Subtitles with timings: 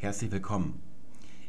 [0.00, 0.80] Herzlich willkommen.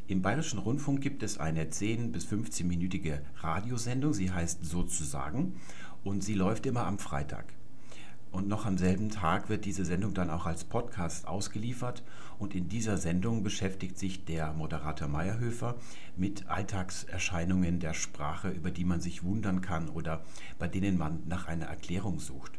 [0.08, 5.54] Im Bayerischen Rundfunk gibt es eine 10- bis 15-minütige Radiosendung, sie heißt Sozusagen
[6.04, 7.46] und sie läuft immer am Freitag.
[8.30, 12.02] Und noch am selben Tag wird diese Sendung dann auch als Podcast ausgeliefert.
[12.38, 15.76] Und in dieser Sendung beschäftigt sich der Moderator Meyerhöfer
[16.18, 20.26] mit Alltagserscheinungen der Sprache, über die man sich wundern kann oder
[20.58, 22.52] bei denen man nach einer Erklärung sucht.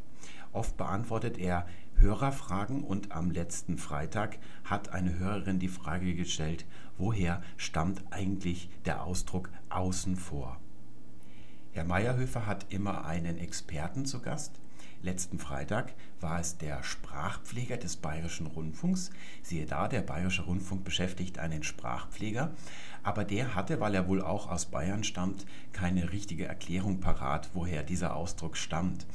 [0.54, 1.68] Oft beantwortet er
[2.04, 6.66] Hörerfragen und am letzten Freitag hat eine Hörerin die Frage gestellt,
[6.98, 10.60] woher stammt eigentlich der Ausdruck außen vor?
[11.72, 14.60] Herr Meyerhöfer hat immer einen Experten zu Gast.
[15.02, 19.10] Letzten Freitag war es der Sprachpfleger des Bayerischen Rundfunks.
[19.42, 22.54] Siehe da, der Bayerische Rundfunk beschäftigt einen Sprachpfleger.
[23.02, 27.84] Aber der hatte, weil er wohl auch aus Bayern stammt, keine richtige Erklärung parat, woher
[27.84, 29.06] dieser Ausdruck stammt.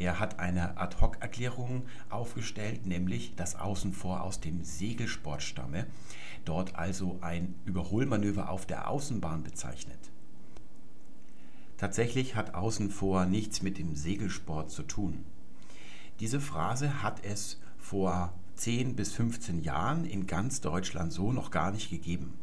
[0.00, 5.86] Er hat eine Ad-hoc-Erklärung aufgestellt, nämlich dass außen vor aus dem Segelsport stamme,
[6.46, 9.98] dort also ein Überholmanöver auf der Außenbahn bezeichnet.
[11.76, 15.26] Tatsächlich hat außen vor nichts mit dem Segelsport zu tun.
[16.18, 21.72] Diese Phrase hat es vor 10 bis 15 Jahren in ganz Deutschland so noch gar
[21.72, 22.38] nicht gegeben.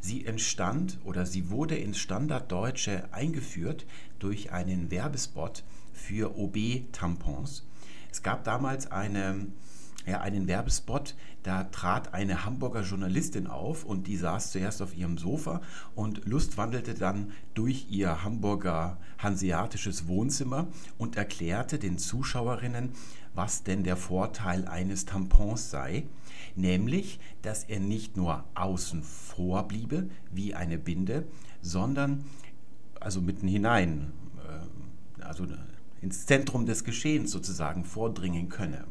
[0.00, 3.86] Sie entstand oder sie wurde ins Standarddeutsche eingeführt
[4.18, 5.64] durch einen Werbespot
[6.02, 7.64] für OB-Tampons.
[8.10, 9.46] Es gab damals eine,
[10.06, 15.16] ja, einen Werbespot, da trat eine Hamburger Journalistin auf und die saß zuerst auf ihrem
[15.18, 15.60] Sofa
[15.94, 22.90] und lustwandelte dann durch ihr Hamburger hanseatisches Wohnzimmer und erklärte den Zuschauerinnen,
[23.34, 26.04] was denn der Vorteil eines Tampons sei,
[26.54, 31.24] nämlich, dass er nicht nur außen vor bliebe wie eine Binde,
[31.60, 32.24] sondern
[33.00, 34.12] also mitten hinein,
[35.18, 35.46] äh, also
[36.02, 38.84] ins Zentrum des Geschehens sozusagen vordringen könne.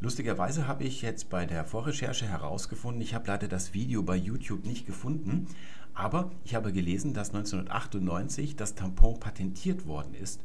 [0.00, 4.66] Lustigerweise habe ich jetzt bei der Vorrecherche herausgefunden, ich habe leider das Video bei YouTube
[4.66, 5.46] nicht gefunden,
[5.94, 10.40] aber ich habe gelesen, dass 1998 das Tampon patentiert worden ist.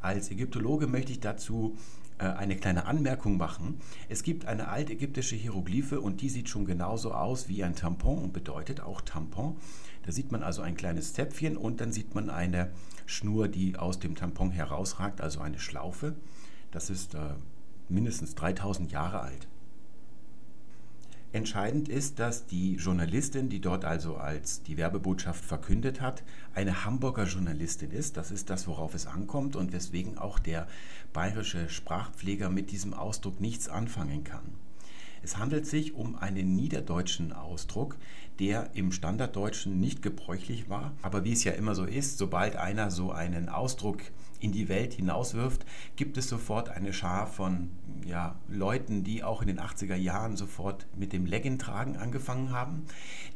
[0.00, 1.76] Als Ägyptologe möchte ich dazu
[2.18, 3.80] äh, eine kleine Anmerkung machen.
[4.08, 8.32] Es gibt eine altägyptische Hieroglyphe und die sieht schon genauso aus wie ein Tampon und
[8.32, 9.56] bedeutet auch Tampon.
[10.04, 12.70] Da sieht man also ein kleines Zäpfchen und dann sieht man eine
[13.10, 16.14] Schnur, die aus dem Tampon herausragt, also eine Schlaufe.
[16.70, 17.34] Das ist äh,
[17.88, 19.48] mindestens 3000 Jahre alt.
[21.32, 27.24] Entscheidend ist, dass die Journalistin, die dort also als die Werbebotschaft verkündet hat, eine Hamburger
[27.24, 28.16] Journalistin ist.
[28.16, 30.66] Das ist das, worauf es ankommt und weswegen auch der
[31.12, 34.54] bayerische Sprachpfleger mit diesem Ausdruck nichts anfangen kann.
[35.22, 37.96] Es handelt sich um einen niederdeutschen Ausdruck,
[38.38, 40.92] der im Standarddeutschen nicht gebräuchlich war.
[41.02, 43.98] Aber wie es ja immer so ist, sobald einer so einen Ausdruck
[44.40, 45.66] in die Welt hinauswirft,
[45.96, 47.70] gibt es sofort eine Schar von
[48.06, 52.86] ja, Leuten, die auch in den 80er Jahren sofort mit dem Legging-Tragen angefangen haben.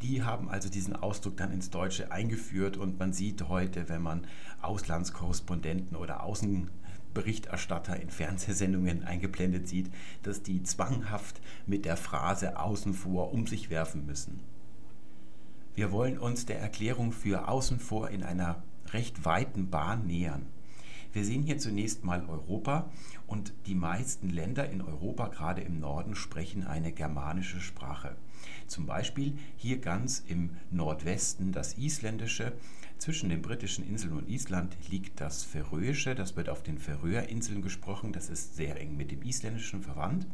[0.01, 4.27] Die haben also diesen Ausdruck dann ins Deutsche eingeführt und man sieht heute, wenn man
[4.63, 6.23] Auslandskorrespondenten oder
[7.15, 9.91] Außenberichterstatter in Fernsehsendungen eingeblendet sieht,
[10.25, 14.41] dass die zwanghaft mit der Phrase außen vor um sich werfen müssen.
[15.77, 20.47] Wir wollen uns der Erklärung für außen vor in einer recht weiten Bahn nähern.
[21.13, 22.91] Wir sehen hier zunächst mal Europa
[23.29, 28.17] und die meisten Länder in Europa, gerade im Norden, sprechen eine germanische Sprache.
[28.67, 32.53] Zum Beispiel hier ganz im Nordwesten das Isländische.
[33.05, 38.15] Zwischen den britischen Inseln und Island liegt das Färöische, das wird auf den Färöerinseln gesprochen,
[38.15, 40.27] das ist sehr eng mit dem Isländischen verwandt.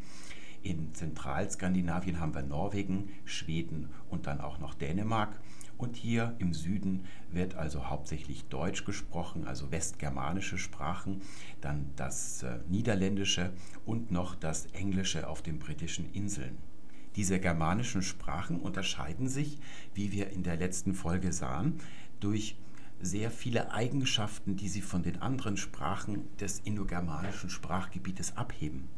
[0.63, 5.41] In Zentralskandinavien haben wir Norwegen, Schweden und dann auch noch Dänemark.
[5.79, 11.23] Und hier im Süden wird also hauptsächlich Deutsch gesprochen, also westgermanische Sprachen,
[11.61, 13.53] dann das äh, Niederländische
[13.85, 16.57] und noch das Englische auf den britischen Inseln.
[17.17, 19.59] Diese germanischen Sprachen unterscheiden sich,
[19.95, 21.81] wie wir in der letzten Folge sahen,
[22.21, 22.57] durch
[23.01, 28.89] sehr viele Eigenschaften, die sie von den anderen Sprachen des indogermanischen Sprachgebietes abheben.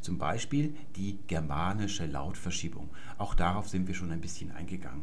[0.00, 2.88] Zum Beispiel die germanische Lautverschiebung.
[3.18, 5.02] Auch darauf sind wir schon ein bisschen eingegangen.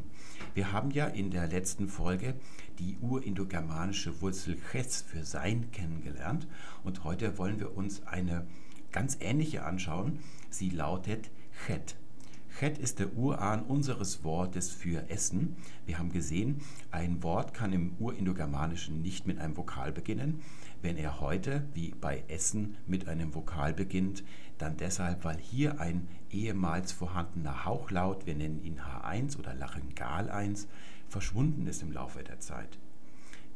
[0.55, 2.35] Wir haben ja in der letzten Folge
[2.79, 6.47] die urindogermanische Wurzel ches für sein kennengelernt
[6.83, 8.47] und heute wollen wir uns eine
[8.91, 10.19] ganz ähnliche anschauen.
[10.49, 11.29] Sie lautet
[11.65, 11.95] chet.
[12.57, 15.57] Chet ist der Urahn unseres Wortes für Essen.
[15.85, 20.41] Wir haben gesehen, ein Wort kann im Urindogermanischen nicht mit einem Vokal beginnen.
[20.81, 24.23] Wenn er heute, wie bei Essen, mit einem Vokal beginnt,
[24.57, 30.67] dann deshalb, weil hier ein ehemals vorhandener Hauchlaut, wir nennen ihn H1 oder Laryngal 1,
[31.09, 32.79] verschwunden ist im Laufe der Zeit.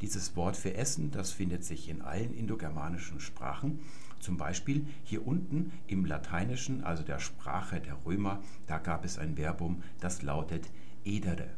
[0.02, 3.80] Dieses Wort für Essen, das findet sich in allen indogermanischen Sprachen
[4.22, 9.36] Zum Beispiel hier unten im Lateinischen, also der Sprache der Römer, da gab es ein
[9.36, 10.70] Verbum, das lautet
[11.04, 11.50] edere.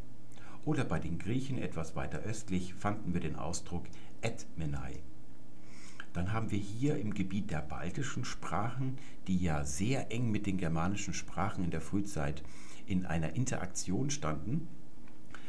[0.64, 3.86] Oder bei den Griechen etwas weiter östlich fanden wir den Ausdruck
[4.22, 5.04] etmenai.
[6.14, 10.58] Dann haben wir hier im Gebiet der baltischen Sprachen, die ja sehr eng mit den
[10.58, 12.44] germanischen Sprachen in der Frühzeit
[12.86, 14.70] in einer Interaktion standen,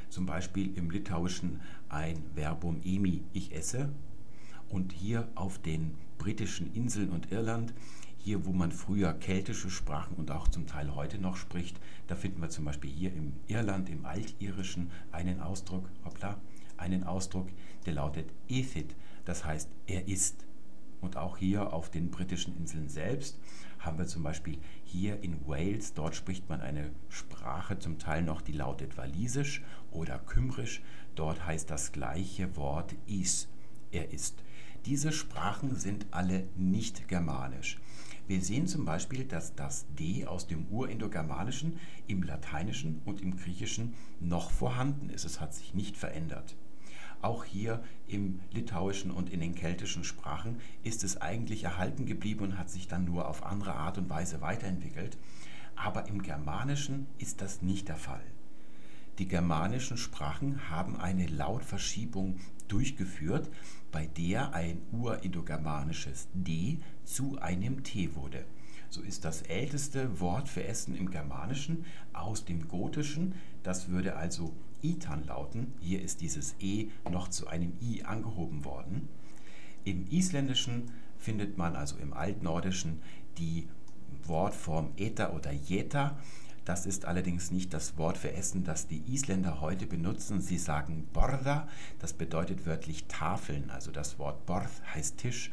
[0.09, 3.91] zum Beispiel im Litauischen ein Verbum emi, ich esse,
[4.75, 7.73] und hier auf den britischen Inseln und Irland,
[8.19, 11.79] hier wo man früher keltische Sprachen und auch zum Teil heute noch spricht,
[12.09, 16.41] da finden wir zum Beispiel hier im Irland, im Altirischen, einen Ausdruck, hoppla,
[16.77, 17.49] einen Ausdruck,
[17.87, 20.45] der lautet ethit, das heißt er ist.
[21.01, 23.39] Und auch hier auf den britischen Inseln selbst
[23.79, 28.41] haben wir zum Beispiel hier in Wales, dort spricht man eine Sprache zum Teil noch,
[28.41, 29.63] die lautet Walisisch
[29.93, 30.83] oder Kümbrisch.
[31.15, 33.49] Dort heißt das gleiche Wort is,
[33.93, 34.43] er ist.
[34.87, 37.81] Diese Sprachen sind alle nicht germanisch.
[38.27, 43.95] Wir sehen zum Beispiel, dass das D aus dem Urindogermanischen im Lateinischen und im Griechischen
[44.21, 45.25] noch vorhanden ist.
[45.25, 46.55] Es hat sich nicht verändert.
[47.23, 52.59] Auch hier im Litauischen und in den keltischen Sprachen ist es eigentlich erhalten geblieben und
[52.59, 55.17] hat sich dann nur auf andere Art und Weise weiterentwickelt.
[55.77, 58.25] Aber im Germanischen ist das nicht der Fall.
[59.19, 63.49] Die germanischen Sprachen haben eine Lautverschiebung durchgeführt,
[63.95, 68.45] bei der ein urindogermanisches D zu einem T wurde.
[68.91, 73.37] So ist das älteste Wort für Essen im Germanischen aus dem Gotischen.
[73.63, 74.53] Das würde also
[74.83, 75.75] Itan lauten.
[75.81, 79.09] Hier ist dieses E noch zu einem I angehoben worden.
[79.85, 83.01] Im Isländischen findet man also im Altnordischen
[83.39, 83.69] die
[84.25, 86.19] Wortform Eta oder Jeta.
[86.65, 90.41] Das ist allerdings nicht das Wort für Essen, das die Isländer heute benutzen.
[90.41, 91.69] Sie sagen Borda,
[91.99, 93.71] das bedeutet wörtlich Tafeln.
[93.71, 95.53] Also das Wort Borð heißt Tisch.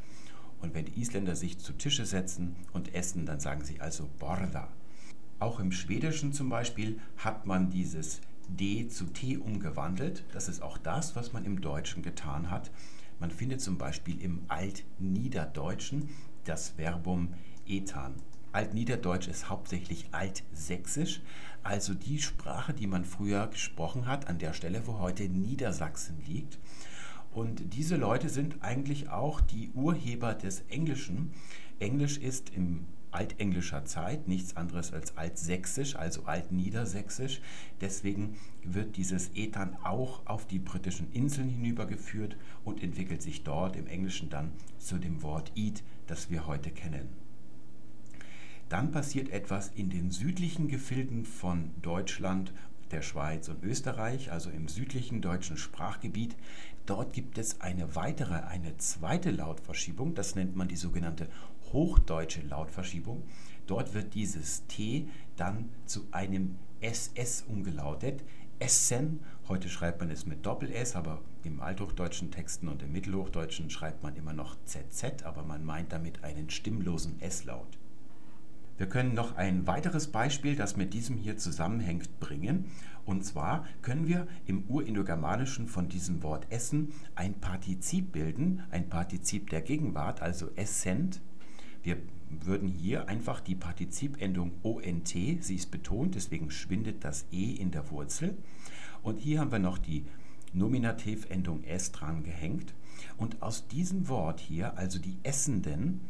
[0.62, 4.70] Und wenn die Isländer sich zu Tische setzen und essen, dann sagen sie also Borda.
[5.40, 10.24] Auch im Schwedischen zum Beispiel hat man dieses D zu T umgewandelt.
[10.32, 12.72] Das ist auch das, was man im Deutschen getan hat.
[13.20, 16.10] Man findet zum Beispiel im Altniederdeutschen
[16.46, 17.34] das Verbum
[17.68, 18.16] etan.
[18.54, 21.22] Altniederdeutsch ist hauptsächlich Altsächsisch,
[21.64, 26.60] also die Sprache, die man früher gesprochen hat, an der Stelle, wo heute Niedersachsen liegt.
[27.32, 31.34] Und diese Leute sind eigentlich auch die Urheber des Englischen.
[31.80, 37.42] Englisch ist im altenglischer Zeit nichts anderes als altsächsisch, also altniedersächsisch.
[37.80, 43.88] Deswegen wird dieses Ethan auch auf die britischen Inseln hinübergeführt und entwickelt sich dort im
[43.88, 47.21] Englischen dann zu dem Wort eat, das wir heute kennen.
[48.72, 52.54] Dann passiert etwas in den südlichen Gefilden von Deutschland
[52.92, 56.38] der Schweiz und Österreich, also im südlichen deutschen Sprachgebiet.
[56.86, 61.28] Dort gibt es eine weitere, eine zweite Lautverschiebung, das nennt man die sogenannte
[61.74, 63.24] hochdeutsche Lautverschiebung.
[63.68, 68.24] Dort wird dieses T dann zu einem SS umgelautet.
[68.60, 69.20] Essen,
[69.50, 74.16] heute schreibt man es mit Doppel-S, aber im althochdeutschen Texten und im mittelhochdeutschen schreibt man
[74.16, 77.81] immer noch ZZ, aber man meint damit einen stimmlosen S-Laut.
[78.82, 82.66] Wir können noch ein weiteres Beispiel, das mit diesem hier zusammenhängt, bringen.
[83.06, 89.52] Und zwar können wir im Urindogermanischen von diesem Wort essen ein Partizip bilden, ein Partizip
[89.52, 91.22] der Gegenwart, also essent.
[91.84, 91.98] Wir
[92.28, 97.92] würden hier einfach die Partizipendung ONT, sie ist betont, deswegen schwindet das E in der
[97.92, 98.36] Wurzel.
[99.04, 100.08] Und hier haben wir noch die
[100.54, 102.74] Nominativendung S dran gehängt.
[103.18, 106.02] Und aus diesem Wort hier, also die Essenden,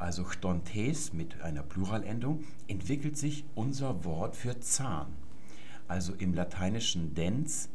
[0.00, 5.08] also Stontes mit einer Pluralendung, entwickelt sich unser Wort für Zahn.
[5.88, 7.68] Also im Lateinischen dens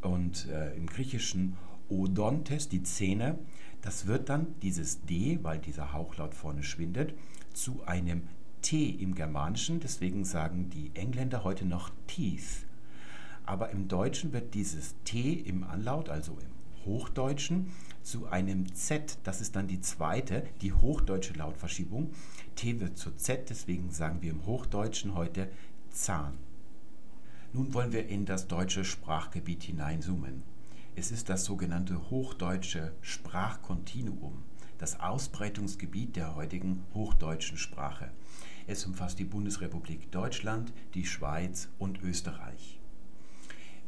[0.00, 1.56] und äh, im Griechischen
[1.88, 3.38] odontes, die Zähne.
[3.82, 7.14] Das wird dann dieses D, weil dieser Hauchlaut vorne schwindet,
[7.52, 8.22] zu einem
[8.62, 9.80] T im Germanischen.
[9.80, 12.66] Deswegen sagen die Engländer heute noch Teeth.
[13.44, 17.72] Aber im Deutschen wird dieses T im Anlaut, also im Hochdeutschen,
[18.04, 19.18] zu einem Z.
[19.24, 22.10] Das ist dann die zweite, die hochdeutsche Lautverschiebung.
[22.54, 25.50] T wird zu Z, deswegen sagen wir im Hochdeutschen heute
[25.90, 26.34] Zahn.
[27.52, 30.42] Nun wollen wir in das deutsche Sprachgebiet hineinzoomen.
[30.96, 34.42] Es ist das sogenannte hochdeutsche Sprachkontinuum,
[34.78, 38.10] das Ausbreitungsgebiet der heutigen hochdeutschen Sprache.
[38.66, 42.80] Es umfasst die Bundesrepublik Deutschland, die Schweiz und Österreich.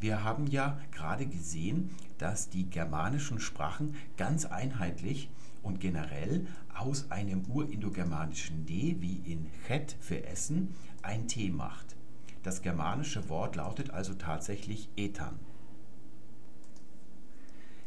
[0.01, 5.31] Wir haben ja gerade gesehen, dass die germanischen Sprachen ganz einheitlich
[5.63, 11.97] und generell aus einem urindogermanischen D wie in chet für Essen ein T macht.
[12.43, 15.39] Das germanische Wort lautet also tatsächlich Ethan.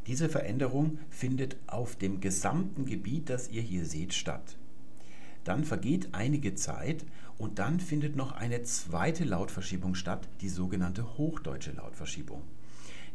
[0.07, 4.57] Diese Veränderung findet auf dem gesamten Gebiet, das ihr hier seht, statt.
[5.43, 7.05] Dann vergeht einige Zeit
[7.39, 12.43] und dann findet noch eine zweite Lautverschiebung statt, die sogenannte hochdeutsche Lautverschiebung.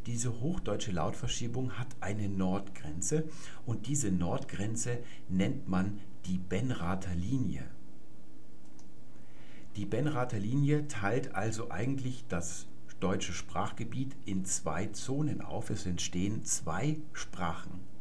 [0.07, 3.25] Diese hochdeutsche Lautverschiebung hat eine Nordgrenze
[3.65, 7.65] und diese Nordgrenze nennt man die Benrather Linie.
[9.77, 12.67] Die Benrather Linie teilt also eigentlich das
[13.01, 15.69] deutsche Sprachgebiet in zwei Zonen auf.
[15.69, 17.94] Es entstehen zwei Sprachen.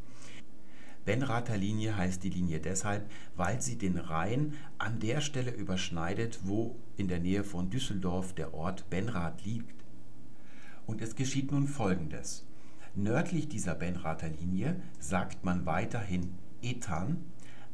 [1.05, 6.77] Benrather Linie heißt die Linie deshalb, weil sie den Rhein an der Stelle überschneidet, wo
[6.95, 9.83] in der Nähe von Düsseldorf der Ort Benrath liegt.
[10.85, 12.45] Und es geschieht nun Folgendes.
[12.95, 17.17] Nördlich dieser Benrather Linie sagt man weiterhin Ethan,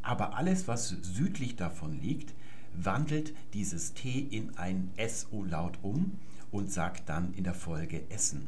[0.01, 2.33] aber alles, was südlich davon liegt,
[2.73, 6.13] wandelt dieses T in ein SO-Laut um
[6.51, 8.47] und sagt dann in der Folge Essen.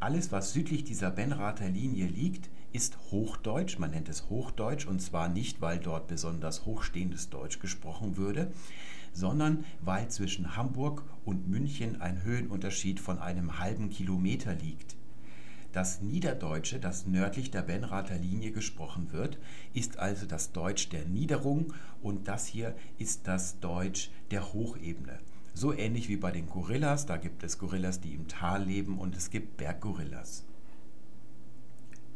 [0.00, 5.28] Alles, was südlich dieser Benrather Linie liegt, ist Hochdeutsch, man nennt es Hochdeutsch und zwar
[5.28, 8.52] nicht, weil dort besonders hochstehendes Deutsch gesprochen würde,
[9.12, 14.96] sondern weil zwischen Hamburg und München ein Höhenunterschied von einem halben Kilometer liegt.
[15.72, 19.38] Das Niederdeutsche, das nördlich der Benrather Linie gesprochen wird,
[19.72, 25.18] ist also das Deutsch der Niederung und das hier ist das Deutsch der Hochebene.
[25.54, 29.16] So ähnlich wie bei den Gorillas, da gibt es Gorillas, die im Tal leben und
[29.16, 30.44] es gibt Berggorillas.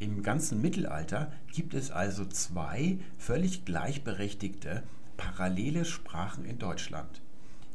[0.00, 4.82] Im ganzen Mittelalter gibt es also zwei völlig gleichberechtigte
[5.16, 7.22] parallele Sprachen in Deutschland.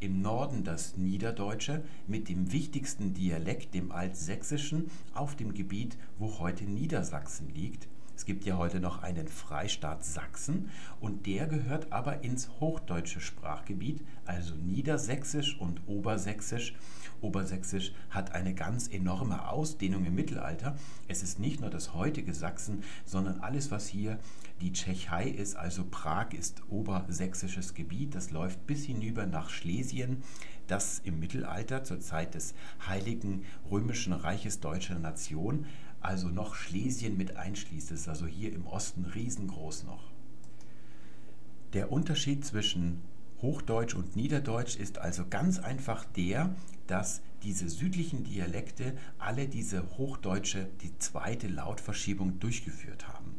[0.02, 6.66] Im Norden das Niederdeutsche mit dem wichtigsten Dialekt, dem Altsächsischen, auf dem Gebiet, wo heute
[6.66, 7.88] Niedersachsen liegt,
[8.20, 14.04] es gibt ja heute noch einen Freistaat Sachsen und der gehört aber ins hochdeutsche Sprachgebiet,
[14.26, 16.76] also Niedersächsisch und Obersächsisch.
[17.22, 20.78] Obersächsisch hat eine ganz enorme Ausdehnung im Mittelalter.
[21.08, 24.20] Es ist nicht nur das heutige Sachsen, sondern alles, was hier
[24.62, 28.16] die Tschechei ist, also Prag ist obersächsisches Gebiet.
[28.16, 30.24] Das läuft bis hinüber nach Schlesien,
[30.68, 32.54] das im Mittelalter zur Zeit des
[32.88, 35.66] Heiligen Römischen Reiches Deutscher Nation
[36.02, 37.92] also noch Schlesien mit einschließt.
[37.92, 40.12] Ist also hier im Osten riesengroß noch.
[41.74, 43.02] Der Unterschied zwischen
[43.42, 46.56] Hochdeutsch und Niederdeutsch ist also ganz einfach der,
[46.89, 53.36] dass diese südlichen Dialekte alle diese hochdeutsche, die zweite Lautverschiebung durchgeführt haben.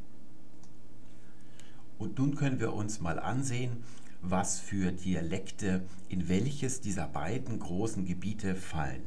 [1.98, 3.82] Und nun können wir uns mal ansehen,
[4.22, 9.02] was für Dialekte in welches dieser beiden großen Gebiete fallen.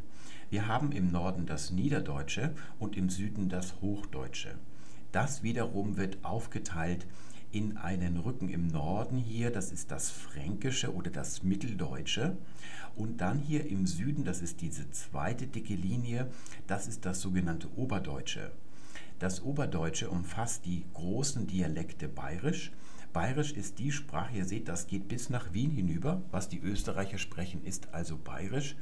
[0.49, 4.55] Wir haben im Norden das Niederdeutsche und im Süden das Hochdeutsche.
[5.13, 7.07] Das wiederum wird aufgeteilt
[7.53, 12.35] in einen Rücken im Norden hier, das ist das Fränkische oder das Mitteldeutsche.
[12.95, 16.29] Und dann hier im Süden, das ist diese zweite dicke Linie,
[16.67, 18.51] das ist das sogenannte Oberdeutsche.
[19.19, 22.71] Das Oberdeutsche umfasst die großen Dialekte Bayerisch,
[23.13, 26.23] Bayerisch ist die Sprache, ihr seht, das geht bis nach Wien hinüber.
[26.31, 28.75] Was die Österreicher sprechen, ist also Bayerisch.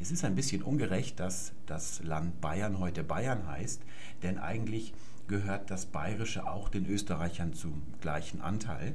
[0.00, 3.80] Es ist ein bisschen ungerecht, dass das Land Bayern heute Bayern heißt,
[4.24, 4.92] denn eigentlich
[5.28, 8.94] gehört das Bayerische auch den Österreichern zum gleichen Anteil.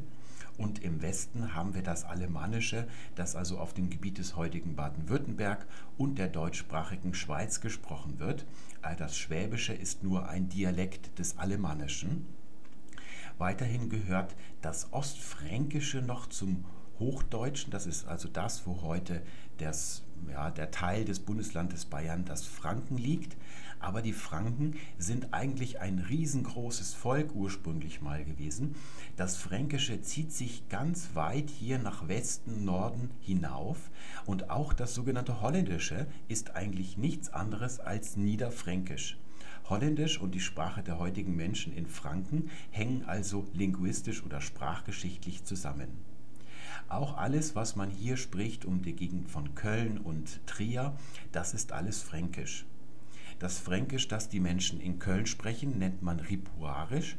[0.62, 5.66] Und im Westen haben wir das Alemannische, das also auf dem Gebiet des heutigen Baden-Württemberg
[5.98, 8.46] und der deutschsprachigen Schweiz gesprochen wird.
[9.00, 12.28] Das Schwäbische ist nur ein Dialekt des Alemannischen.
[13.40, 16.66] Weiterhin gehört das Ostfränkische noch zum
[17.00, 17.72] Hochdeutschen.
[17.72, 19.24] Das ist also das, wo heute
[19.58, 23.36] das, ja, der Teil des Bundeslandes Bayern, das Franken liegt.
[23.82, 28.76] Aber die Franken sind eigentlich ein riesengroßes Volk ursprünglich mal gewesen.
[29.18, 33.90] Das Fränkische zieht sich ganz weit hier nach Westen, Norden hinauf.
[34.26, 39.18] Und auch das sogenannte Holländische ist eigentlich nichts anderes als Niederfränkisch.
[39.68, 45.90] Holländisch und die Sprache der heutigen Menschen in Franken hängen also linguistisch oder sprachgeschichtlich zusammen.
[46.88, 50.94] Auch alles, was man hier spricht um die Gegend von Köln und Trier,
[51.32, 52.66] das ist alles fränkisch.
[53.42, 57.18] Das Fränkisch, das die Menschen in Köln sprechen, nennt man Ripuarisch.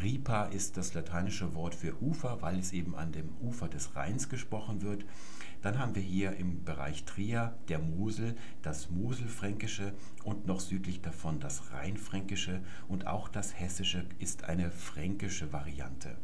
[0.00, 4.28] Ripa ist das lateinische Wort für Ufer, weil es eben an dem Ufer des Rheins
[4.28, 5.04] gesprochen wird.
[5.62, 9.92] Dann haben wir hier im Bereich Trier der Mosel das Moselfränkische
[10.22, 16.16] und noch südlich davon das Rheinfränkische und auch das Hessische ist eine fränkische Variante.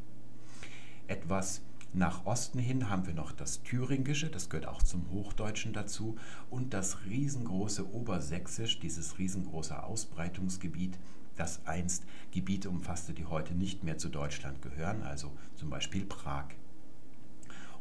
[1.08, 1.62] Etwas
[1.94, 6.16] nach Osten hin haben wir noch das Thüringische, das gehört auch zum Hochdeutschen dazu,
[6.48, 10.98] und das riesengroße Obersächsisch, dieses riesengroße Ausbreitungsgebiet,
[11.36, 16.46] das einst Gebiete umfasste, die heute nicht mehr zu Deutschland gehören, also zum Beispiel Prag.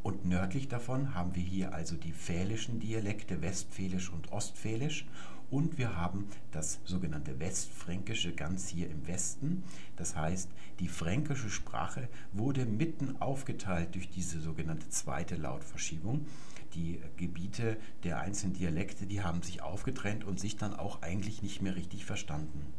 [0.02, 5.06] Und nördlich davon haben wir hier also die fälischen Dialekte Westfälisch und Ostfälisch
[5.52, 9.64] und wir haben das sogenannte Westfränkische ganz hier im Westen.
[9.96, 10.48] Das heißt,
[10.80, 16.24] die fränkische Sprache wurde mitten aufgeteilt durch diese sogenannte zweite Lautverschiebung.
[16.72, 21.60] Die Gebiete der einzelnen Dialekte, die haben sich aufgetrennt und sich dann auch eigentlich nicht
[21.60, 22.72] mehr richtig verstanden.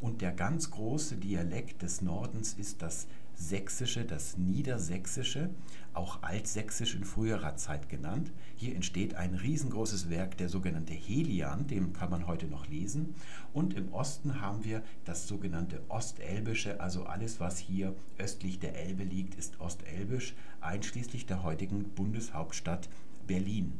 [0.00, 5.50] Und der ganz große Dialekt des Nordens ist das Sächsische, das Niedersächsische,
[5.94, 8.32] auch Altsächsisch in früherer Zeit genannt.
[8.56, 13.14] Hier entsteht ein riesengroßes Werk, der sogenannte Helian, den kann man heute noch lesen.
[13.52, 19.04] Und im Osten haben wir das sogenannte Ostelbische, also alles, was hier östlich der Elbe
[19.04, 22.88] liegt, ist Ostelbisch, einschließlich der heutigen Bundeshauptstadt
[23.26, 23.78] Berlin.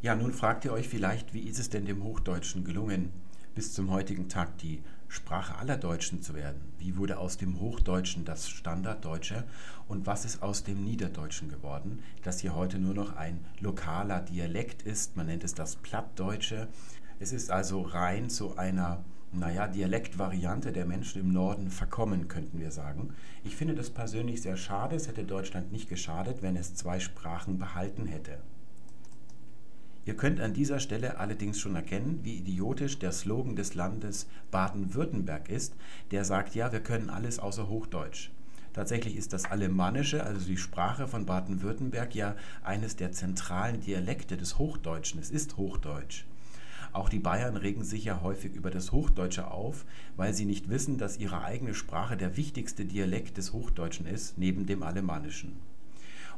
[0.00, 3.10] Ja, nun fragt ihr euch vielleicht, wie ist es denn dem Hochdeutschen gelungen,
[3.54, 6.60] bis zum heutigen Tag die Sprache aller Deutschen zu werden?
[6.78, 9.44] Wie wurde aus dem Hochdeutschen das Standarddeutsche
[9.88, 14.82] und was ist aus dem Niederdeutschen geworden, das hier heute nur noch ein lokaler Dialekt
[14.82, 15.16] ist?
[15.16, 16.68] Man nennt es das Plattdeutsche.
[17.18, 22.70] Es ist also rein zu einer naja, Dialektvariante der Menschen im Norden verkommen, könnten wir
[22.70, 23.14] sagen.
[23.44, 24.96] Ich finde das persönlich sehr schade.
[24.96, 28.38] Es hätte Deutschland nicht geschadet, wenn es zwei Sprachen behalten hätte.
[30.08, 35.50] Ihr könnt an dieser Stelle allerdings schon erkennen, wie idiotisch der Slogan des Landes Baden-Württemberg
[35.50, 35.74] ist,
[36.12, 38.30] der sagt, ja, wir können alles außer Hochdeutsch.
[38.72, 44.56] Tatsächlich ist das Alemannische, also die Sprache von Baden-Württemberg, ja eines der zentralen Dialekte des
[44.56, 45.20] Hochdeutschen.
[45.20, 46.24] Es ist Hochdeutsch.
[46.94, 49.84] Auch die Bayern regen sich ja häufig über das Hochdeutsche auf,
[50.16, 54.64] weil sie nicht wissen, dass ihre eigene Sprache der wichtigste Dialekt des Hochdeutschen ist, neben
[54.64, 55.67] dem Alemannischen.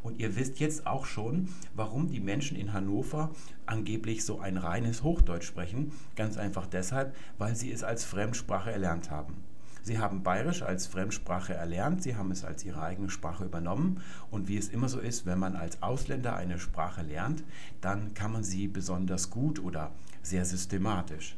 [0.03, 3.31] Und ihr wisst jetzt auch schon, warum die Menschen in Hannover
[3.67, 5.93] angeblich so ein reines Hochdeutsch sprechen.
[6.17, 9.35] Ganz einfach deshalb, weil sie es als Fremdsprache erlernt haben.
[9.83, 14.47] Sie haben Bayerisch als Fremdsprache erlernt, sie haben es als ihre eigene Sprache übernommen und
[14.47, 17.43] wie es immer so ist, wenn man als Ausländer eine Sprache lernt,
[17.81, 19.93] dann kann man sie besonders gut oder
[20.23, 21.37] sehr systematisch.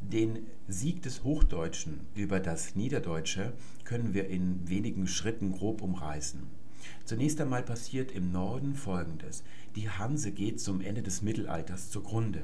[0.00, 3.52] Den Sieg des Hochdeutschen über das Niederdeutsche
[3.84, 6.59] können wir in wenigen Schritten grob umreißen.
[7.04, 9.42] Zunächst einmal passiert im Norden Folgendes.
[9.76, 12.42] Die Hanse geht zum Ende des Mittelalters zugrunde.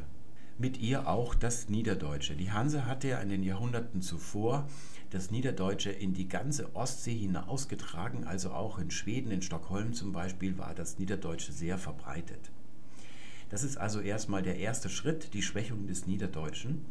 [0.59, 2.35] Mit ihr auch das Niederdeutsche.
[2.35, 4.67] Die Hanse hatte ja in den Jahrhunderten zuvor
[5.11, 10.59] das Niederdeutsche in die ganze Ostsee hinausgetragen, also auch in Schweden, in Stockholm zum Beispiel,
[10.59, 12.51] war das Niederdeutsche sehr verbreitet.
[13.51, 16.85] Das ist also erstmal der erste Schritt, die Schwächung des Niederdeutschen.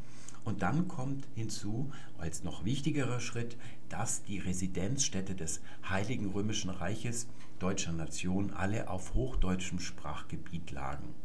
[0.45, 3.57] Und dann kommt hinzu, als noch wichtigerer Schritt,
[3.89, 7.27] dass die Residenzstädte des Heiligen Römischen Reiches
[7.59, 11.15] deutscher Nation alle auf hochdeutschem Sprachgebiet lagen.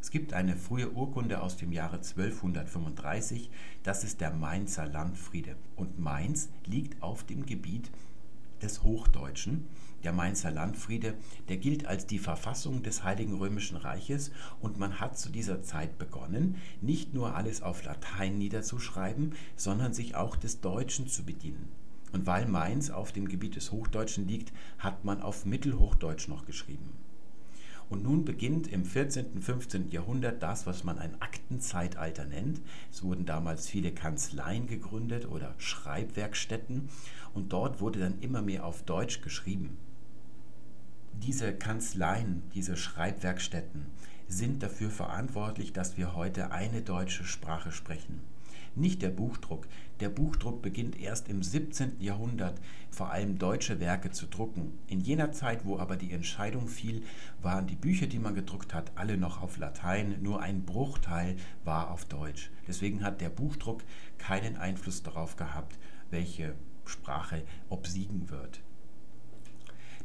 [0.00, 3.50] Es gibt eine frühe Urkunde aus dem Jahre 1235,
[3.84, 5.54] das ist der Mainzer Landfriede.
[5.76, 7.90] Und Mainz liegt auf dem Gebiet
[8.62, 9.68] des Hochdeutschen.
[10.04, 11.14] Der Mainzer Landfriede,
[11.48, 15.98] der gilt als die Verfassung des Heiligen Römischen Reiches und man hat zu dieser Zeit
[15.98, 21.68] begonnen, nicht nur alles auf Latein niederzuschreiben, sondern sich auch des Deutschen zu bedienen.
[22.12, 27.01] Und weil Mainz auf dem Gebiet des Hochdeutschen liegt, hat man auf Mittelhochdeutsch noch geschrieben.
[27.88, 29.26] Und nun beginnt im 14.
[29.34, 29.90] und 15.
[29.90, 32.60] Jahrhundert das, was man ein Aktenzeitalter nennt.
[32.90, 36.88] Es wurden damals viele Kanzleien gegründet oder Schreibwerkstätten
[37.34, 39.76] und dort wurde dann immer mehr auf Deutsch geschrieben.
[41.12, 43.86] Diese Kanzleien, diese Schreibwerkstätten
[44.28, 48.20] sind dafür verantwortlich, dass wir heute eine deutsche Sprache sprechen.
[48.74, 49.68] Nicht der Buchdruck.
[50.00, 52.00] Der Buchdruck beginnt erst im 17.
[52.00, 52.58] Jahrhundert,
[52.90, 54.78] vor allem deutsche Werke zu drucken.
[54.86, 57.02] In jener Zeit, wo aber die Entscheidung fiel,
[57.42, 61.90] waren die Bücher, die man gedruckt hat, alle noch auf Latein, nur ein Bruchteil war
[61.90, 62.50] auf Deutsch.
[62.66, 63.82] Deswegen hat der Buchdruck
[64.16, 65.78] keinen Einfluss darauf gehabt,
[66.10, 66.54] welche
[66.86, 68.62] Sprache obsiegen wird.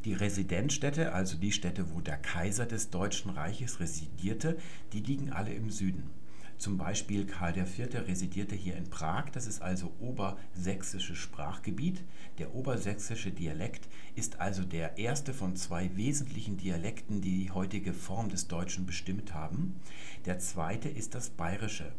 [0.03, 4.57] Die Residenzstädte, also die Städte, wo der Kaiser des Deutschen Reiches residierte,
[4.93, 6.09] die liegen alle im Süden.
[6.57, 8.07] Zum Beispiel Karl IV.
[8.07, 12.03] residierte hier in Prag, das ist also obersächsisches Sprachgebiet.
[12.39, 18.29] Der obersächsische Dialekt ist also der erste von zwei wesentlichen Dialekten, die die heutige Form
[18.29, 19.79] des Deutschen bestimmt haben.
[20.25, 21.91] Der zweite ist das bayerische.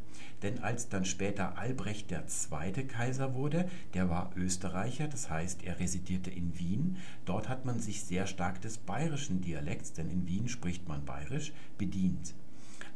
[0.42, 2.86] Denn als dann später Albrecht II.
[2.86, 6.96] Kaiser wurde, der war Österreicher, das heißt, er residierte in Wien.
[7.24, 11.52] Dort hat man sich sehr stark des bayerischen Dialekts, denn in Wien spricht man bayerisch,
[11.78, 12.34] bedient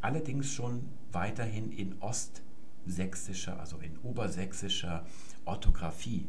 [0.02, 5.06] allerdings schon weiterhin in ostsächsischer, also in obersächsischer
[5.44, 6.26] Orthographie.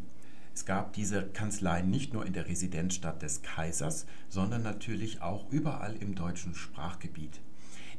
[0.54, 5.96] Es gab diese Kanzleien nicht nur in der Residenzstadt des Kaisers, sondern natürlich auch überall
[5.96, 7.42] im deutschen Sprachgebiet.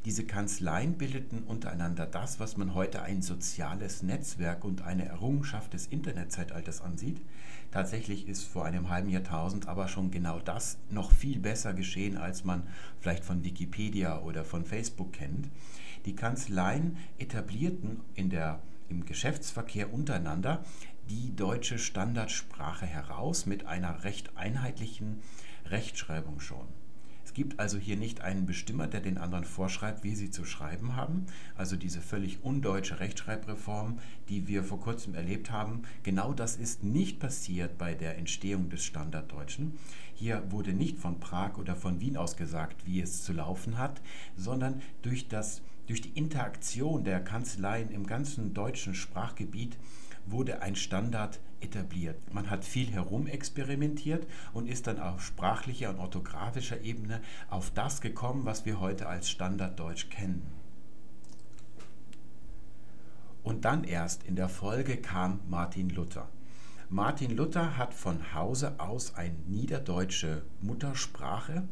[0.05, 5.87] Diese Kanzleien bildeten untereinander das, was man heute ein soziales Netzwerk und eine Errungenschaft des
[5.87, 7.19] Internetzeitalters ansieht.
[7.71, 12.43] Tatsächlich ist vor einem halben Jahrtausend aber schon genau das noch viel besser geschehen, als
[12.43, 12.67] man
[12.99, 15.49] vielleicht von Wikipedia oder von Facebook kennt.
[16.05, 20.63] Die Kanzleien etablierten in der, im Geschäftsverkehr untereinander
[21.09, 25.23] die deutsche Standardsprache heraus mit einer recht einheitlichen
[25.65, 26.84] Rechtschreibung schon
[27.35, 31.27] gibt also hier nicht einen Bestimmer, der den anderen vorschreibt, wie sie zu schreiben haben.
[31.55, 37.19] Also diese völlig undeutsche Rechtschreibreform, die wir vor kurzem erlebt haben, genau das ist nicht
[37.19, 39.77] passiert bei der Entstehung des Standarddeutschen.
[40.15, 44.01] Hier wurde nicht von Prag oder von Wien aus gesagt, wie es zu laufen hat,
[44.37, 49.77] sondern durch, das, durch die Interaktion der Kanzleien im ganzen deutschen Sprachgebiet
[50.25, 52.33] wurde ein Standard etabliert.
[52.33, 58.45] Man hat viel herumexperimentiert und ist dann auf sprachlicher und orthografischer Ebene auf das gekommen,
[58.45, 60.45] was wir heute als Standarddeutsch kennen.
[63.43, 66.27] Und dann erst in der Folge kam Martin Luther.
[66.89, 71.67] Martin Luther hat von Hause aus eine niederdeutsche Muttersprache.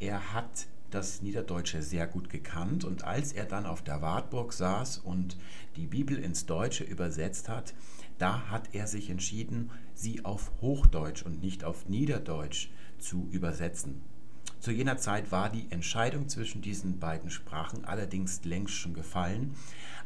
[0.00, 4.98] Er hat das Niederdeutsche sehr gut gekannt und als er dann auf der Wartburg saß
[4.98, 5.36] und
[5.76, 7.74] die Bibel ins Deutsche übersetzt hat,
[8.18, 14.02] da hat er sich entschieden, sie auf Hochdeutsch und nicht auf Niederdeutsch zu übersetzen.
[14.60, 19.54] Zu jener Zeit war die Entscheidung zwischen diesen beiden Sprachen allerdings längst schon gefallen,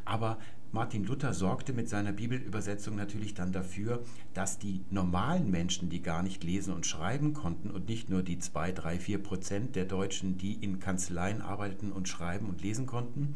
[0.05, 0.37] aber
[0.71, 6.23] Martin Luther sorgte mit seiner Bibelübersetzung natürlich dann dafür, dass die normalen Menschen, die gar
[6.23, 10.39] nicht lesen und schreiben konnten und nicht nur die 2, 3, 4 Prozent der Deutschen,
[10.39, 13.35] die in Kanzleien arbeiteten und schreiben und lesen konnten,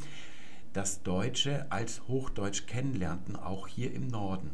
[0.74, 4.50] das Deutsche als Hochdeutsch kennenlernten, auch hier im Norden.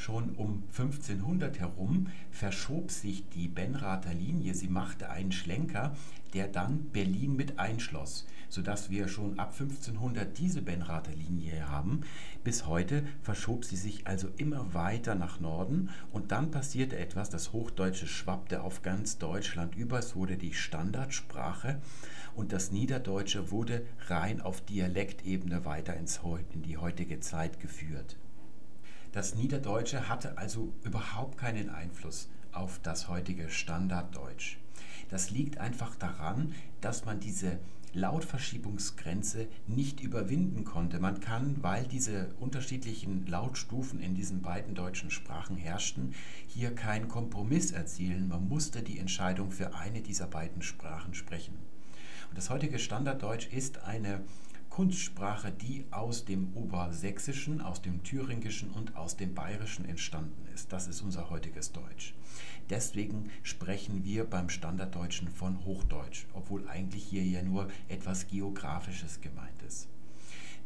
[0.00, 5.94] Schon um 1500 herum verschob sich die Benrather Linie, sie machte einen Schlenker,
[6.32, 12.00] der dann Berlin mit einschloss, sodass wir schon ab 1500 diese Benrather Linie haben.
[12.42, 15.90] Bis heute verschob sie sich also immer weiter nach Norden.
[16.12, 21.78] Und dann passierte etwas, das Hochdeutsche schwappte auf ganz Deutschland über, es wurde die Standardsprache.
[22.34, 26.20] Und das Niederdeutsche wurde rein auf Dialektebene weiter ins,
[26.54, 28.16] in die heutige Zeit geführt.
[29.12, 34.58] Das Niederdeutsche hatte also überhaupt keinen Einfluss auf das heutige Standarddeutsch.
[35.08, 37.58] Das liegt einfach daran, dass man diese
[37.92, 41.00] Lautverschiebungsgrenze nicht überwinden konnte.
[41.00, 46.14] Man kann, weil diese unterschiedlichen Lautstufen in diesen beiden deutschen Sprachen herrschten,
[46.46, 48.28] hier keinen Kompromiss erzielen.
[48.28, 51.56] Man musste die Entscheidung für eine dieser beiden Sprachen sprechen.
[52.28, 54.20] Und das heutige Standarddeutsch ist eine
[54.70, 60.72] Kunstsprache, die aus dem Obersächsischen, aus dem Thüringischen und aus dem Bayerischen entstanden ist.
[60.72, 62.14] Das ist unser heutiges Deutsch.
[62.70, 69.60] Deswegen sprechen wir beim Standarddeutschen von Hochdeutsch, obwohl eigentlich hier ja nur etwas Geografisches gemeint
[69.66, 69.88] ist.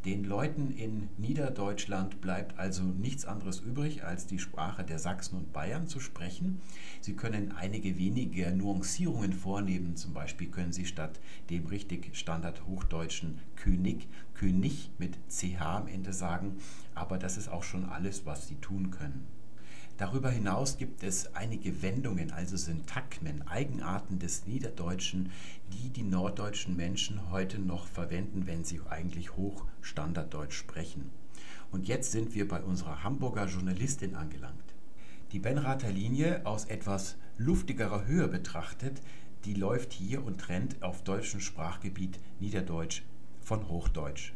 [0.04, 5.54] Den Leuten in Niederdeutschland bleibt also nichts anderes übrig, als die Sprache der Sachsen und
[5.54, 6.60] Bayern zu sprechen.
[7.00, 9.96] Sie können einige wenige Nuancierungen vornehmen.
[9.96, 16.58] Zum Beispiel können Sie statt dem richtig Standard-Hochdeutschen König, König mit CH am Ende sagen.
[16.94, 19.26] Aber das ist auch schon alles, was Sie tun können.
[19.96, 25.30] Darüber hinaus gibt es einige Wendungen, also Syntagmen, Eigenarten des Niederdeutschen,
[25.72, 31.10] die die norddeutschen Menschen heute noch verwenden, wenn sie eigentlich Hochstandarddeutsch sprechen.
[31.70, 34.74] Und jetzt sind wir bei unserer Hamburger Journalistin angelangt.
[35.30, 39.00] Die Benrather Linie aus etwas luftigerer Höhe betrachtet,
[39.44, 43.02] die läuft hier und trennt auf deutschem Sprachgebiet Niederdeutsch
[43.42, 44.32] von Hochdeutsch.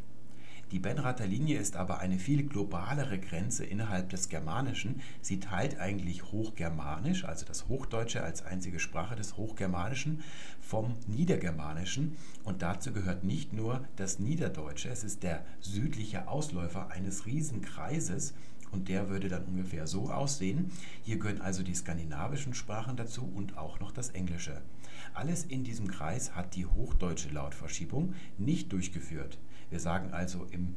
[0.70, 5.00] Die Benrather Linie ist aber eine viel globalere Grenze innerhalb des Germanischen.
[5.22, 10.22] Sie teilt eigentlich Hochgermanisch, also das Hochdeutsche als einzige Sprache des Hochgermanischen,
[10.60, 12.16] vom Niedergermanischen.
[12.44, 18.34] Und dazu gehört nicht nur das Niederdeutsche, es ist der südliche Ausläufer eines Riesenkreises.
[18.70, 20.70] Und der würde dann ungefähr so aussehen.
[21.02, 24.60] Hier gehören also die skandinavischen Sprachen dazu und auch noch das Englische.
[25.14, 29.38] Alles in diesem Kreis hat die hochdeutsche Lautverschiebung nicht durchgeführt.
[29.70, 30.74] Wir sagen also im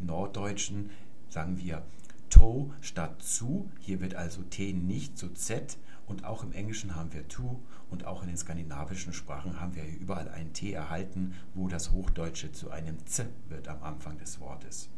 [0.00, 0.90] Norddeutschen,
[1.28, 1.82] sagen wir
[2.28, 3.70] to statt zu.
[3.80, 5.78] Hier wird also T nicht zu Z.
[6.06, 9.84] Und auch im Englischen haben wir to und auch in den skandinavischen Sprachen haben wir
[9.84, 14.88] überall ein T erhalten, wo das Hochdeutsche zu einem Z wird am Anfang des Wortes.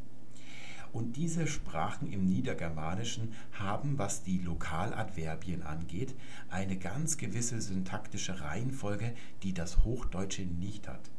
[0.93, 6.15] Und diese Sprachen im Niedergermanischen haben, was die Lokaladverbien angeht,
[6.51, 11.11] eine ganz gewisse syntaktische Reihenfolge, die das Hochdeutsche nicht hat.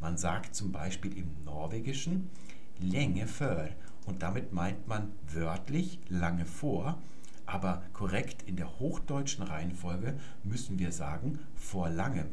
[0.00, 2.30] Man sagt zum Beispiel im Norwegischen
[2.78, 3.70] länge för
[4.04, 6.98] und damit meint man wörtlich lange vor,
[7.46, 12.28] aber korrekt in der hochdeutschen Reihenfolge müssen wir sagen vor langem.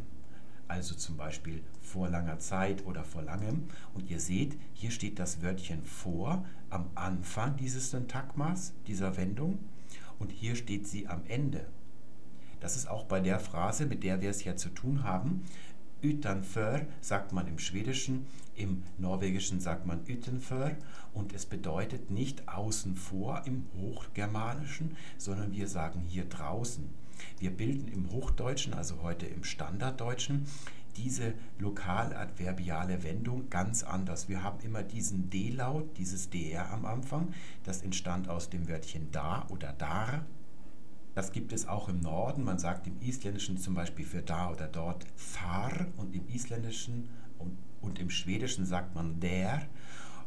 [0.68, 3.66] Also zum Beispiel vor langer Zeit oder vor langem.
[3.94, 9.60] Und ihr seht, hier steht das Wörtchen vor am Anfang dieses Syntagmas, dieser Wendung.
[10.20, 11.68] Und hier steht sie am Ende.
[12.60, 15.44] Das ist auch bei der Phrase, mit der wir es ja zu tun haben.
[16.04, 20.76] Utanför sagt man im Schwedischen, im Norwegischen sagt man utenför
[21.14, 26.90] und es bedeutet nicht außen vor im Hochgermanischen, sondern wir sagen hier draußen.
[27.40, 30.46] Wir bilden im Hochdeutschen, also heute im Standarddeutschen,
[30.98, 34.30] diese lokaladverbiale Wendung ganz anders.
[34.30, 37.34] Wir haben immer diesen D-Laut, dieses DR am Anfang.
[37.64, 40.26] Das entstand aus dem Wörtchen da oder dar.
[41.16, 42.44] Das gibt es auch im Norden.
[42.44, 47.58] Man sagt im Isländischen zum Beispiel für da oder dort thar und im Isländischen und,
[47.82, 49.62] und im Schwedischen sagt man der.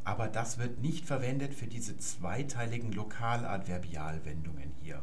[0.05, 5.03] Aber das wird nicht verwendet für diese zweiteiligen Lokaladverbialwendungen hier.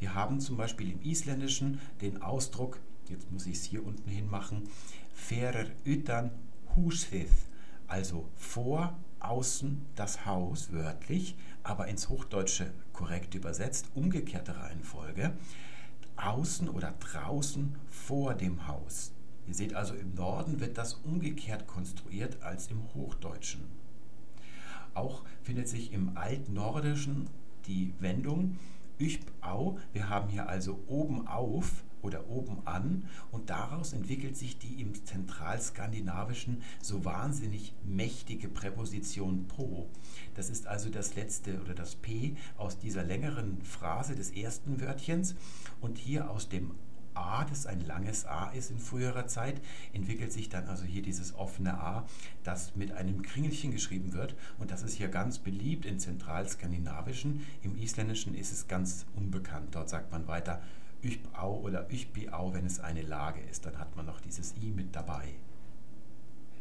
[0.00, 2.80] Wir haben zum Beispiel im Isländischen den Ausdruck
[3.10, 4.68] jetzt muss ich es hier unten hin machen,
[5.12, 6.30] ferer utan
[6.76, 7.30] husið,
[7.86, 11.36] also vor, außen das Haus, wörtlich,
[11.68, 15.32] aber ins Hochdeutsche korrekt übersetzt, umgekehrte Reihenfolge,
[16.16, 19.12] außen oder draußen vor dem Haus.
[19.46, 23.60] Ihr seht also, im Norden wird das umgekehrt konstruiert als im Hochdeutschen.
[24.94, 27.28] Auch findet sich im Altnordischen
[27.66, 28.58] die Wendung
[28.98, 29.78] Üchbau.
[29.92, 35.04] Wir haben hier also oben auf oder oben an und daraus entwickelt sich die im
[35.04, 39.88] Zentralskandinavischen so wahnsinnig mächtige Präposition po.
[40.34, 45.34] Das ist also das letzte oder das p aus dieser längeren Phrase des ersten Wörtchens
[45.80, 46.72] und hier aus dem
[47.18, 49.60] A, das ein langes A ist in früherer Zeit,
[49.92, 52.06] entwickelt sich dann also hier dieses offene A,
[52.44, 54.36] das mit einem Kringelchen geschrieben wird.
[54.58, 57.44] Und das ist hier ganz beliebt in Zentralskandinavischen.
[57.62, 59.74] Im Isländischen ist es ganz unbekannt.
[59.74, 60.62] Dort sagt man weiter
[61.02, 63.66] Üchbau oder Üchbiau, wenn es eine Lage ist.
[63.66, 65.34] Dann hat man noch dieses I mit dabei.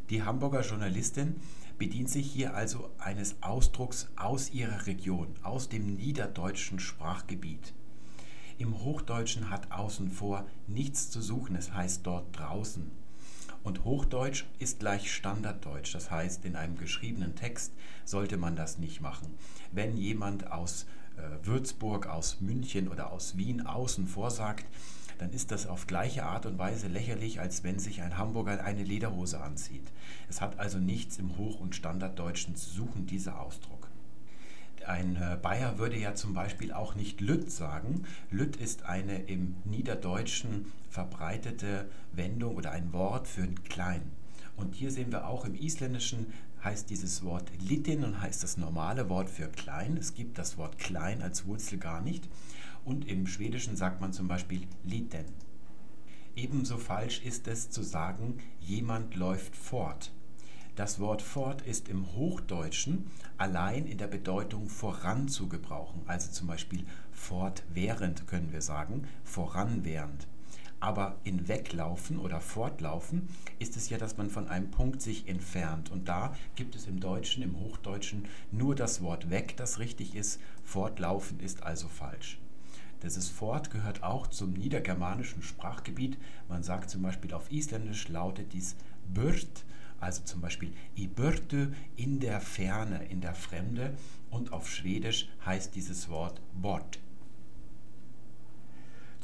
[0.10, 1.36] Die Hamburger Journalistin
[1.78, 7.74] bedient sich hier also eines Ausdrucks aus ihrer Region, aus dem niederdeutschen Sprachgebiet.
[8.58, 12.90] Im Hochdeutschen hat außen vor nichts zu suchen, es heißt dort draußen.
[13.64, 17.74] Und Hochdeutsch ist gleich Standarddeutsch, das heißt, in einem geschriebenen Text
[18.06, 19.28] sollte man das nicht machen.
[19.74, 20.86] Wenn jemand aus
[21.44, 24.66] Würzburg, aus München oder aus Wien außen vorsagt,
[25.18, 28.84] dann ist das auf gleiche Art und Weise lächerlich, als wenn sich ein Hamburger eine
[28.84, 29.88] Lederhose anzieht.
[30.30, 33.88] Es hat also nichts im Hoch- und Standarddeutschen zu suchen, dieser Ausdruck.
[34.86, 38.06] Ein äh, Bayer würde ja zum Beispiel auch nicht Lütt sagen.
[38.32, 44.02] Lütt ist eine im Niederdeutschen verbreitete Wendung oder ein Wort für klein.
[44.56, 46.28] Und hier sehen wir auch im Isländischen
[46.64, 49.98] heißt dieses Wort Litin und heißt das normale Wort für klein.
[49.98, 52.28] Es gibt das Wort klein als Wurzel gar nicht.
[52.86, 55.26] Und im Schwedischen sagt man zum Beispiel Liten.
[56.36, 60.12] Ebenso falsch ist es zu sagen, jemand läuft fort.
[60.76, 66.02] Das Wort fort ist im Hochdeutschen allein in der Bedeutung voran zu gebrauchen.
[66.06, 70.28] Also zum Beispiel fortwährend können wir sagen, voranwährend.
[70.80, 75.92] Aber in Weglaufen oder Fortlaufen ist es ja, dass man von einem Punkt sich entfernt.
[75.92, 80.40] Und da gibt es im Deutschen, im Hochdeutschen nur das Wort weg, das richtig ist.
[80.64, 82.40] Fortlaufen ist also falsch.
[83.04, 86.18] Dieses Fort gehört auch zum niedergermanischen Sprachgebiet.
[86.48, 88.76] Man sagt zum Beispiel auf Isländisch lautet dies
[89.08, 89.66] Bürt,
[90.00, 93.96] also zum Beispiel i Börte in der Ferne, in der Fremde.
[94.30, 97.00] Und auf Schwedisch heißt dieses Wort Bort.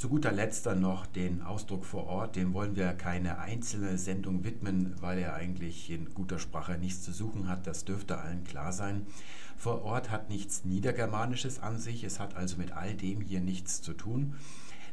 [0.04, 4.44] Zu guter Letzt dann noch den Ausdruck vor Ort, dem wollen wir keine einzelne Sendung
[4.44, 8.74] widmen, weil er eigentlich in guter Sprache nichts zu suchen hat, das dürfte allen klar
[8.74, 9.08] sein.
[9.56, 13.82] Vor Ort hat nichts Niedergermanisches an sich, es hat also mit all dem hier nichts
[13.82, 14.36] zu tun.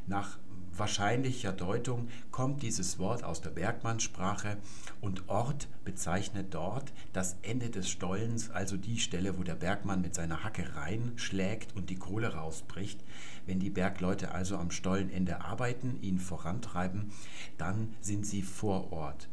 [0.07, 0.39] Nach
[0.77, 4.57] wahrscheinlicher Deutung kommt dieses Wort aus der Bergmannssprache
[4.99, 10.15] und Ort bezeichnet dort das Ende des Stollens, also die Stelle, wo der Bergmann mit
[10.15, 13.03] seiner Hacke reinschlägt und die Kohle rausbricht.
[13.45, 17.11] Wenn die Bergleute also am Stollenende arbeiten, ihn vorantreiben,
[17.57, 19.27] dann sind sie vor Ort.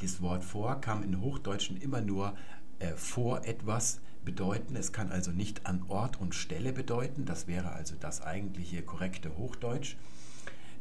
[0.00, 2.34] Das Wort vor kam in Hochdeutschen immer nur
[2.78, 4.76] äh, vor etwas bedeuten.
[4.76, 7.24] Es kann also nicht an Ort und Stelle bedeuten.
[7.24, 9.96] Das wäre also das eigentliche korrekte Hochdeutsch.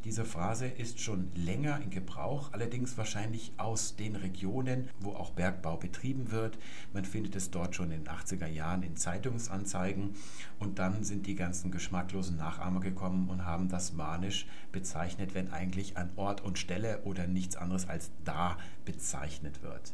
[0.04, 5.78] Diese Phrase ist schon länger in Gebrauch, allerdings wahrscheinlich aus den Regionen, wo auch Bergbau
[5.78, 6.58] betrieben wird.
[6.92, 10.16] Man findet es dort schon in den 80er Jahren in Zeitungsanzeigen
[10.60, 15.96] und dann sind die ganzen geschmacklosen Nachahmer gekommen und haben das manisch bezeichnet, wenn eigentlich
[15.96, 19.94] an Ort und Stelle oder nichts anderes als da bezeichnet wird.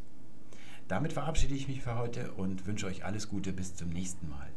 [0.93, 4.52] Damit verabschiede ich mich für heute und wünsche euch alles Gute bis zum nächsten Mal.